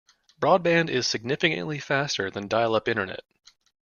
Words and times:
Broadband 0.39 0.89
is 0.89 1.05
significantly 1.05 1.77
faster 1.77 2.31
than 2.31 2.47
dial-up 2.47 2.87
internet. 2.87 3.19